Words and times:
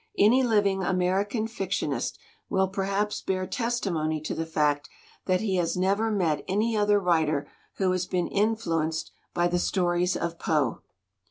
Any 0.17 0.41
living 0.41 0.81
American 0.83 1.47
fictionist 1.47 2.17
will 2.49 2.67
per 2.69 2.85
haps 2.85 3.21
bear 3.21 3.45
testimony 3.45 4.19
to 4.21 4.33
the 4.33 4.47
fact 4.47 4.89
that 5.27 5.41
he 5.41 5.57
has 5.57 5.77
never 5.77 6.09
met 6.09 6.43
any 6.47 6.75
other 6.75 6.99
writer 6.99 7.47
who 7.75 7.91
has 7.91 8.07
been 8.07 8.25
influenced 8.27 9.11
by 9.35 9.47
the 9.47 9.59
stories 9.59 10.17
of 10.17 10.39
Poe." 10.39 10.81